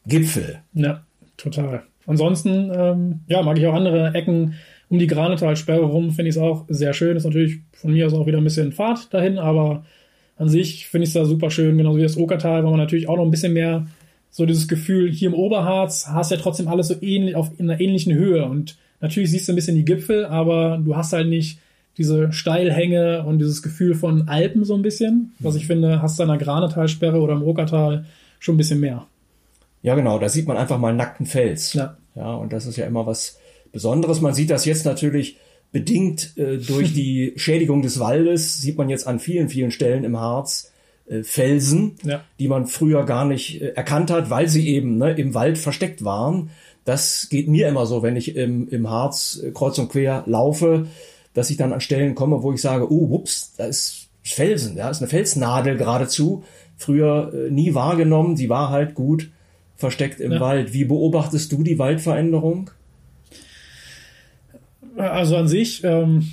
[0.05, 0.59] Gipfel.
[0.73, 1.03] Ja,
[1.37, 1.83] total.
[2.05, 4.55] Ansonsten, ähm, ja, mag ich auch andere Ecken
[4.89, 7.17] um die Granetalsperre rum, finde ich es auch sehr schön.
[7.17, 9.85] Ist natürlich von mir aus auch wieder ein bisschen Fahrt dahin, aber
[10.37, 13.07] an sich finde ich es da super schön, genauso wie das Okertal, wo man natürlich
[13.07, 13.87] auch noch ein bisschen mehr
[14.31, 17.79] so dieses Gefühl, hier im Oberharz hast ja trotzdem alles so ähnlich, auf in einer
[17.79, 21.59] ähnlichen Höhe und Natürlich siehst du ein bisschen die Gipfel, aber du hast halt nicht
[21.97, 25.33] diese Steilhänge und dieses Gefühl von Alpen so ein bisschen.
[25.39, 28.05] Was ich finde, hast du in der Granetalsperre oder im Okertal
[28.39, 29.05] schon ein bisschen mehr.
[29.81, 31.73] Ja, genau, da sieht man einfach mal nackten Fels.
[31.73, 31.97] Ja.
[32.15, 33.39] Ja, und das ist ja immer was
[33.75, 34.21] Besonderes.
[34.21, 35.37] Man sieht das jetzt natürlich
[35.71, 40.19] bedingt äh, durch die Schädigung des Waldes, sieht man jetzt an vielen, vielen Stellen im
[40.19, 40.71] Harz
[41.07, 42.23] äh, Felsen, ja.
[42.39, 46.03] die man früher gar nicht äh, erkannt hat, weil sie eben ne, im Wald versteckt
[46.03, 46.49] waren.
[46.85, 50.87] Das geht mir immer so, wenn ich im, im Harz äh, kreuz und quer laufe,
[51.33, 54.89] dass ich dann an Stellen komme, wo ich sage, oh, ups, da ist Felsen, ja,
[54.89, 56.43] ist eine Felsnadel geradezu.
[56.77, 59.29] Früher äh, nie wahrgenommen, sie war halt gut
[59.75, 60.39] versteckt im ja.
[60.39, 60.71] Wald.
[60.71, 62.71] Wie beobachtest du die Waldveränderung?
[64.97, 66.27] Also an sich ähm,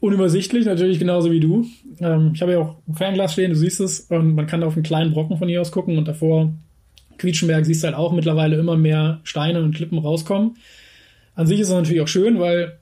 [0.00, 1.66] unübersichtlich, natürlich genauso wie du.
[2.00, 4.74] Ähm, ich habe ja auch ein Fernglas stehen, du siehst es, und man kann auf
[4.74, 6.52] einen kleinen Brocken von hier aus gucken und davor
[7.18, 10.56] Quietschenberg siehst du halt auch mittlerweile immer mehr Steine und Klippen rauskommen.
[11.34, 12.78] An sich ist es natürlich auch schön, weil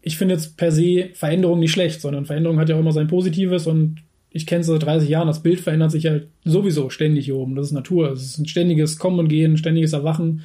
[0.00, 3.08] ich finde jetzt per se Veränderung nicht schlecht, sondern Veränderung hat ja auch immer sein
[3.08, 7.24] Positives und ich kenne es seit 30 Jahren, das Bild verändert sich halt sowieso ständig
[7.24, 7.56] hier oben.
[7.56, 8.12] Das ist Natur.
[8.12, 10.42] Es ist ein ständiges Kommen und Gehen, ständiges Erwachen.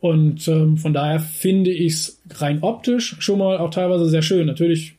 [0.00, 4.46] Und ähm, von daher finde ich es rein optisch schon mal auch teilweise sehr schön.
[4.46, 4.94] Natürlich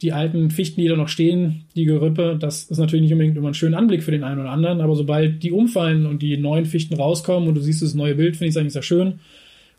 [0.00, 3.48] die alten Fichten, die da noch stehen, die Gerippe, das ist natürlich nicht unbedingt immer
[3.48, 6.66] ein schöner Anblick für den einen oder anderen, aber sobald die umfallen und die neuen
[6.66, 9.18] Fichten rauskommen und du siehst das neue Bild, finde ich es eigentlich sehr schön.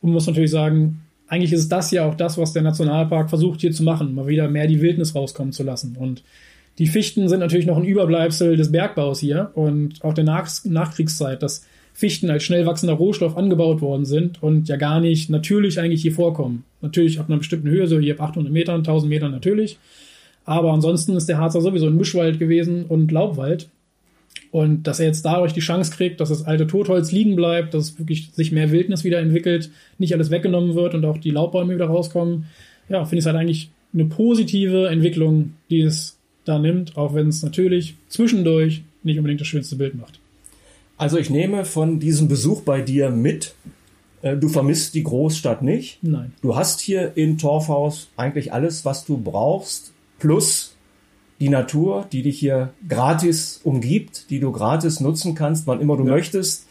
[0.01, 3.61] Und man muss natürlich sagen, eigentlich ist das ja auch das, was der Nationalpark versucht
[3.61, 5.95] hier zu machen, mal wieder mehr die Wildnis rauskommen zu lassen.
[5.97, 6.23] Und
[6.79, 11.43] die Fichten sind natürlich noch ein Überbleibsel des Bergbaus hier und auch der Nach Nachkriegszeit,
[11.43, 11.65] dass
[11.99, 16.13] Fichten als schnell wachsender Rohstoff angebaut worden sind und ja gar nicht natürlich eigentlich hier
[16.13, 16.63] vorkommen.
[16.79, 19.77] Natürlich ab einer bestimmten Höhe, so hier ab 800 Metern, 1000 Metern natürlich.
[20.45, 23.67] Aber ansonsten ist der Harzer sowieso ein Mischwald gewesen und Laubwald.
[24.49, 27.99] Und dass er jetzt dadurch die Chance kriegt, dass das alte Totholz liegen bleibt, dass
[27.99, 31.87] wirklich sich mehr Wildnis wieder entwickelt, nicht alles weggenommen wird und auch die Laubbäume wieder
[31.87, 32.45] rauskommen,
[32.87, 37.27] ja, finde ich es halt eigentlich eine positive Entwicklung, die es da nimmt, auch wenn
[37.27, 40.21] es natürlich zwischendurch nicht unbedingt das schönste Bild macht.
[40.99, 43.55] Also ich nehme von diesem Besuch bei dir mit,
[44.21, 46.03] äh, du vermisst die Großstadt nicht.
[46.03, 46.33] Nein.
[46.41, 50.75] Du hast hier in Torfhaus eigentlich alles, was du brauchst plus
[51.39, 56.03] die Natur, die dich hier gratis umgibt, die du gratis nutzen kannst, wann immer du
[56.03, 56.11] ja.
[56.11, 56.67] möchtest.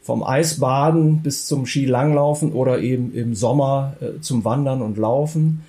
[0.00, 5.62] Vom Eisbaden bis zum Skilanglaufen oder eben im Sommer äh, zum Wandern und Laufen.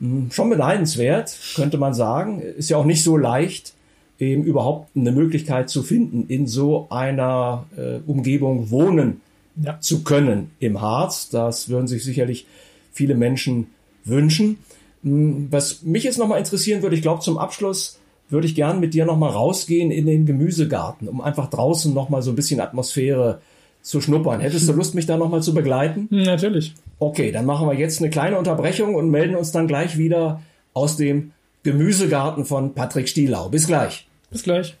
[0.00, 2.40] Hm, schon beneidenswert, könnte man sagen.
[2.40, 3.74] Ist ja auch nicht so leicht,
[4.20, 9.20] eben überhaupt eine Möglichkeit zu finden, in so einer äh, Umgebung wohnen
[9.62, 9.78] ja.
[9.80, 11.30] zu können im Harz.
[11.30, 12.46] Das würden sich sicherlich
[12.92, 13.68] viele Menschen
[14.04, 14.58] wünschen.
[15.02, 18.94] Hm, was mich jetzt nochmal interessieren würde, ich glaube zum Abschluss würde ich gern mit
[18.94, 23.40] dir nochmal rausgehen in den Gemüsegarten, um einfach draußen nochmal so ein bisschen Atmosphäre
[23.82, 24.40] zu schnuppern.
[24.40, 26.08] Hättest du Lust, mich da nochmal zu begleiten?
[26.10, 26.74] Hm, natürlich.
[26.98, 30.42] Okay, dann machen wir jetzt eine kleine Unterbrechung und melden uns dann gleich wieder
[30.74, 33.48] aus dem Gemüsegarten von Patrick Stielau.
[33.48, 34.06] Bis gleich.
[34.30, 34.76] Bis gleich.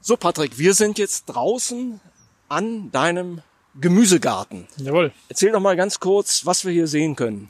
[0.00, 2.00] So, Patrick, wir sind jetzt draußen
[2.48, 3.40] an deinem
[3.80, 4.68] Gemüsegarten.
[4.76, 5.12] Jawohl.
[5.28, 7.48] Erzähl doch mal ganz kurz, was wir hier sehen können.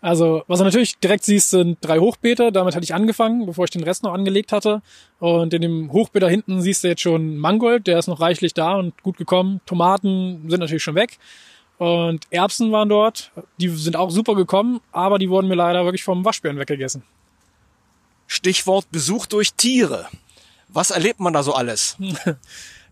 [0.00, 2.52] Also, was du natürlich direkt siehst, sind drei Hochbeete.
[2.52, 4.80] Damit hatte ich angefangen, bevor ich den Rest noch angelegt hatte.
[5.18, 8.54] Und in dem Hochbeet da hinten siehst du jetzt schon Mangold, der ist noch reichlich
[8.54, 9.60] da und gut gekommen.
[9.66, 11.18] Tomaten sind natürlich schon weg.
[11.78, 13.30] Und Erbsen waren dort.
[13.58, 17.02] Die sind auch super gekommen, aber die wurden mir leider wirklich vom Waschbären weggegessen.
[18.26, 20.06] Stichwort Besuch durch Tiere.
[20.68, 21.96] Was erlebt man da so alles?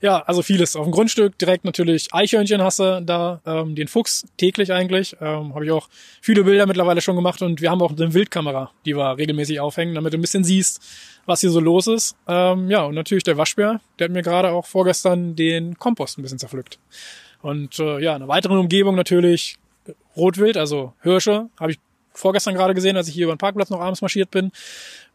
[0.00, 0.76] Ja, also vieles.
[0.76, 5.16] Auf dem Grundstück direkt natürlich Eichhörnchen hast du da, ähm, den Fuchs täglich eigentlich.
[5.20, 5.88] Ähm, Habe ich auch
[6.20, 9.94] viele Bilder mittlerweile schon gemacht und wir haben auch eine Wildkamera, die wir regelmäßig aufhängen,
[9.94, 10.82] damit du ein bisschen siehst,
[11.24, 12.14] was hier so los ist.
[12.28, 16.22] Ähm, ja, und natürlich der Waschbär, der hat mir gerade auch vorgestern den Kompost ein
[16.22, 16.78] bisschen zerpflückt.
[17.46, 19.54] Und äh, ja, eine weitere Umgebung natürlich
[20.16, 21.78] Rotwild, also Hirsche, habe ich
[22.12, 24.50] vorgestern gerade gesehen, als ich hier über den Parkplatz noch abends marschiert bin.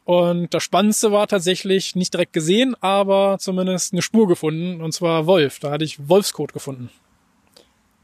[0.06, 5.26] Und das Spannendste war tatsächlich nicht direkt gesehen, aber zumindest eine Spur gefunden, und zwar
[5.26, 5.60] Wolf.
[5.60, 6.90] Da hatte ich Wolfskot gefunden.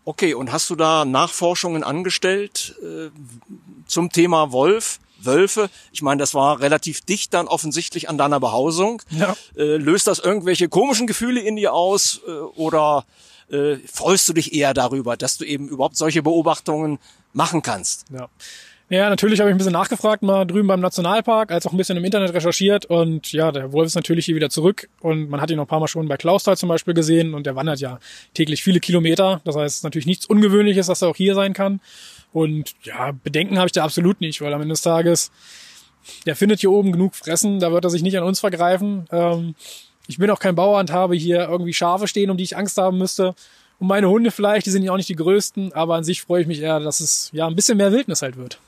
[0.03, 3.09] Okay, und hast du da Nachforschungen angestellt äh,
[3.85, 4.99] zum Thema Wolf?
[5.19, 5.69] Wölfe.
[5.93, 9.01] Ich meine, das war relativ dicht dann offensichtlich an deiner Behausung.
[9.09, 9.35] Ja.
[9.55, 13.05] Äh, löst das irgendwelche komischen Gefühle in dir aus äh, oder
[13.51, 16.99] äh, freust du dich eher darüber, dass du eben überhaupt solche Beobachtungen
[17.33, 18.05] machen kannst?
[18.11, 18.29] Ja.
[18.89, 21.97] Ja, natürlich habe ich ein bisschen nachgefragt, mal drüben beim Nationalpark, als auch ein bisschen
[21.97, 25.51] im Internet recherchiert und ja, der Wolf ist natürlich hier wieder zurück und man hat
[25.51, 27.99] ihn noch ein paar Mal schon bei Klausthal zum Beispiel gesehen und der wandert ja
[28.33, 29.41] täglich viele Kilometer.
[29.43, 31.81] Das heißt, natürlich nichts Ungewöhnliches, dass er auch hier sein kann.
[32.31, 35.31] Und ja, Bedenken habe ich da absolut nicht, weil am Ende des Tages,
[36.25, 39.05] der findet hier oben genug Fressen, da wird er sich nicht an uns vergreifen.
[39.11, 39.55] Ähm,
[40.07, 42.77] ich bin auch kein Bauer und habe hier irgendwie Schafe stehen, um die ich Angst
[42.77, 43.35] haben müsste.
[43.79, 46.41] Und meine Hunde vielleicht, die sind ja auch nicht die größten, aber an sich freue
[46.41, 48.59] ich mich eher, dass es ja ein bisschen mehr Wildnis halt wird.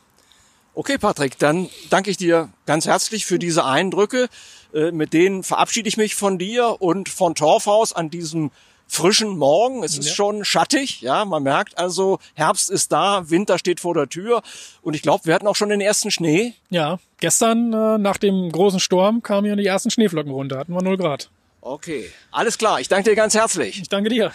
[0.75, 4.29] Okay, Patrick, dann danke ich dir ganz herzlich für diese Eindrücke.
[4.73, 8.51] Äh, mit denen verabschiede ich mich von dir und von Torfhaus an diesem
[8.89, 9.83] frischen Morgen.
[9.83, 10.13] Es ist ja.
[10.13, 14.41] schon schattig, ja, man merkt also, Herbst ist da, Winter steht vor der Tür
[14.81, 16.55] und ich glaube, wir hatten auch schon den ersten Schnee.
[16.69, 20.81] Ja, gestern äh, nach dem großen Sturm kamen ja die ersten Schneeflocken runter, hatten wir
[20.81, 21.29] 0 Grad.
[21.61, 23.79] Okay, alles klar, ich danke dir ganz herzlich.
[23.81, 24.31] Ich danke dir.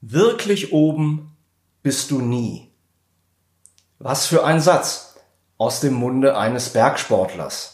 [0.00, 1.36] Wirklich oben
[1.82, 2.68] bist du nie.
[3.98, 5.10] Was für ein Satz.
[5.58, 7.71] aus dem Munde eines Bergsportlers.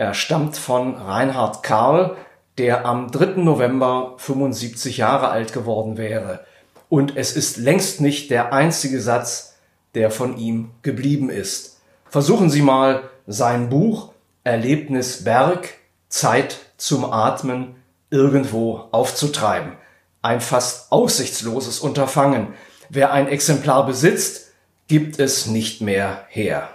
[0.00, 2.16] Er stammt von Reinhard Karl,
[2.56, 3.42] der am 3.
[3.42, 6.46] November 75 Jahre alt geworden wäre.
[6.88, 9.56] Und es ist längst nicht der einzige Satz,
[9.94, 11.82] der von ihm geblieben ist.
[12.08, 15.68] Versuchen Sie mal sein Buch Erlebnis Berg,
[16.08, 17.74] Zeit zum Atmen
[18.08, 19.74] irgendwo aufzutreiben.
[20.22, 22.54] Ein fast aussichtsloses Unterfangen.
[22.88, 24.52] Wer ein Exemplar besitzt,
[24.88, 26.70] gibt es nicht mehr her.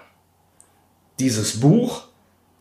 [1.17, 2.03] Dieses Buch,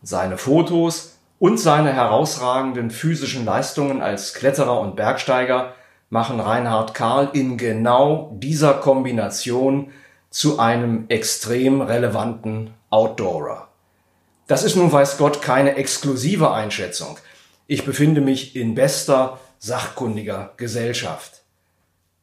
[0.05, 5.73] seine Fotos und seine herausragenden physischen Leistungen als Kletterer und Bergsteiger
[6.09, 9.91] machen Reinhard Karl in genau dieser Kombination
[10.29, 13.67] zu einem extrem relevanten Outdoorer.
[14.47, 17.17] Das ist nun weiß Gott keine exklusive Einschätzung.
[17.65, 21.41] Ich befinde mich in bester, sachkundiger Gesellschaft.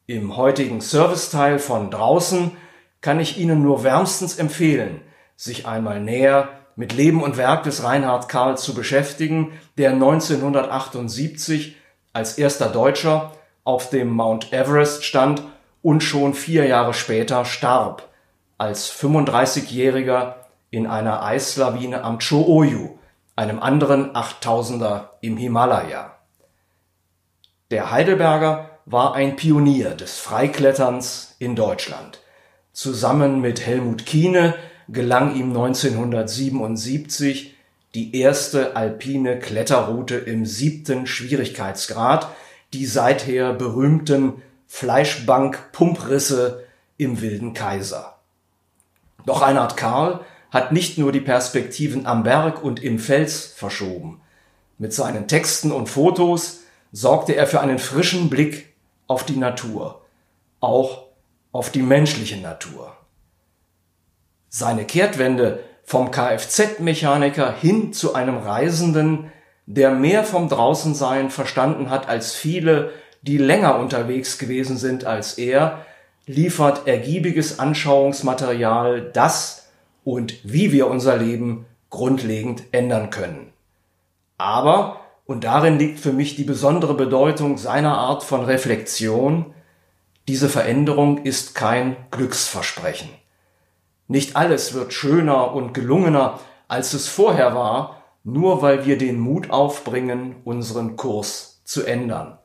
[0.06, 2.52] Im heutigen Serviceteil von draußen
[3.00, 5.00] kann ich Ihnen nur wärmstens empfehlen,
[5.36, 11.76] sich einmal näher mit Leben und Werk des Reinhard Karl zu beschäftigen, der 1978
[12.12, 13.32] als erster Deutscher
[13.64, 15.42] auf dem Mount Everest stand
[15.82, 18.08] und schon vier Jahre später starb,
[18.58, 20.34] als 35-Jähriger
[20.70, 22.98] in einer Eislawine am Cho-Oyu,
[23.36, 26.16] einem anderen 8000er im Himalaya.
[27.70, 32.20] Der Heidelberger war ein Pionier des Freikletterns in Deutschland.
[32.72, 34.54] Zusammen mit Helmut Kiene
[34.92, 37.54] gelang ihm 1977
[37.94, 42.28] die erste alpine Kletterroute im siebten Schwierigkeitsgrad,
[42.72, 46.64] die seither berühmten Fleischbank-Pumprisse
[46.96, 48.16] im Wilden Kaiser.
[49.26, 54.20] Doch Reinhard Karl hat nicht nur die Perspektiven am Berg und im Fels verschoben.
[54.78, 56.60] Mit seinen Texten und Fotos
[56.92, 58.72] sorgte er für einen frischen Blick
[59.06, 60.02] auf die Natur,
[60.60, 61.04] auch
[61.52, 62.96] auf die menschliche Natur.
[64.54, 69.32] Seine Kehrtwende vom Kfz-Mechaniker hin zu einem Reisenden,
[69.64, 72.90] der mehr vom Draußensein verstanden hat als viele,
[73.22, 75.86] die länger unterwegs gewesen sind als er,
[76.26, 79.70] liefert ergiebiges Anschauungsmaterial, das
[80.04, 83.54] und wie wir unser Leben grundlegend ändern können.
[84.36, 89.54] Aber, und darin liegt für mich die besondere Bedeutung seiner Art von Reflexion,
[90.28, 93.08] diese Veränderung ist kein Glücksversprechen.
[94.12, 99.48] Nicht alles wird schöner und gelungener, als es vorher war, nur weil wir den Mut
[99.48, 102.36] aufbringen, unseren Kurs zu ändern.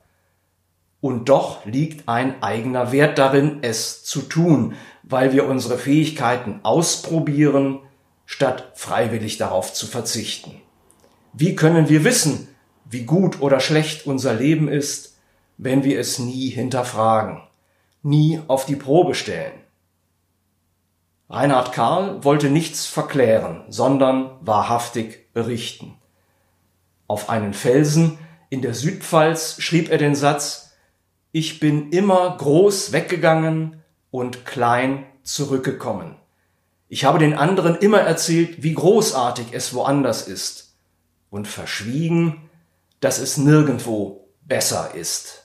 [1.02, 7.80] Und doch liegt ein eigener Wert darin, es zu tun, weil wir unsere Fähigkeiten ausprobieren,
[8.26, 10.62] statt freiwillig darauf zu verzichten.
[11.34, 12.48] Wie können wir wissen,
[12.86, 15.18] wie gut oder schlecht unser Leben ist,
[15.58, 17.42] wenn wir es nie hinterfragen,
[18.04, 19.67] nie auf die Probe stellen?
[21.30, 25.96] Reinhard Karl wollte nichts verklären, sondern wahrhaftig berichten.
[27.08, 28.18] Auf einen Felsen
[28.50, 30.72] in der Südpfalz schrieb er den Satz
[31.34, 36.16] Ich bin immer groß weggegangen und klein zurückgekommen.
[36.88, 40.76] Ich habe den anderen immer erzählt, wie großartig es woanders ist
[41.30, 42.50] und verschwiegen,
[43.02, 45.44] dass es nirgendwo besser ist.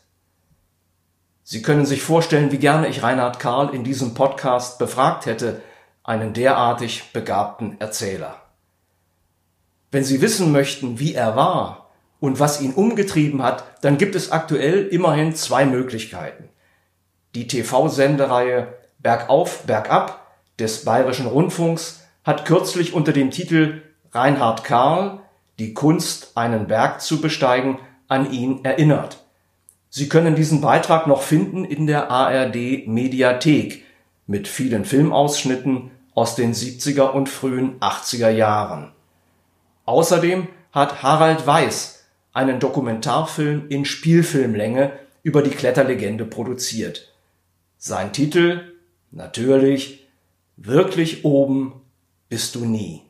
[1.42, 5.60] Sie können sich vorstellen, wie gerne ich Reinhard Karl in diesem Podcast befragt hätte,
[6.04, 8.40] einen derartig begabten Erzähler.
[9.90, 14.32] Wenn Sie wissen möchten, wie er war und was ihn umgetrieben hat, dann gibt es
[14.32, 16.48] aktuell immerhin zwei Möglichkeiten.
[17.34, 20.26] Die TV-Sendereihe Bergauf, Bergab
[20.58, 25.20] des Bayerischen Rundfunks hat kürzlich unter dem Titel Reinhard Karl,
[25.58, 29.24] die Kunst, einen Berg zu besteigen, an ihn erinnert.
[29.88, 33.84] Sie können diesen Beitrag noch finden in der ARD Mediathek
[34.26, 38.92] mit vielen Filmausschnitten aus den 70er und frühen 80er Jahren.
[39.84, 47.12] Außerdem hat Harald Weiß einen Dokumentarfilm in Spielfilmlänge über die Kletterlegende produziert.
[47.78, 48.72] Sein Titel
[49.10, 50.06] natürlich
[50.56, 51.80] Wirklich oben
[52.28, 53.02] bist du nie.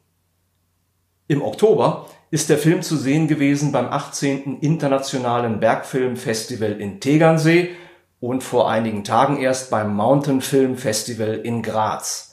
[1.29, 4.61] Im Oktober ist der Film zu sehen gewesen beim 18.
[4.61, 7.71] Internationalen Bergfilmfestival in Tegernsee
[8.21, 12.32] und vor einigen Tagen erst beim Mountain Film Festival in Graz.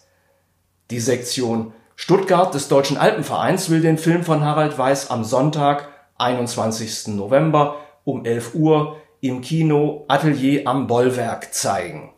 [0.92, 5.88] Die Sektion Stuttgart des Deutschen Alpenvereins will den Film von Harald Weiß am Sonntag,
[6.18, 7.10] 21.
[7.10, 7.76] November
[8.06, 12.12] um 11 Uhr im Kino Atelier am Bollwerk zeigen.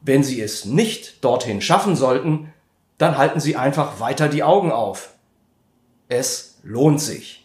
[0.00, 2.54] Wenn Sie es nicht dorthin schaffen sollten,
[2.96, 5.12] dann halten Sie einfach weiter die Augen auf.
[6.08, 7.44] Es lohnt sich.